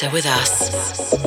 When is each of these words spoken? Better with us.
Better 0.00 0.12
with 0.12 0.26
us. 0.26 1.17